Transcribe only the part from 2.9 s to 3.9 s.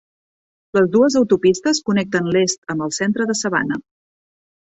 centre de Savannah.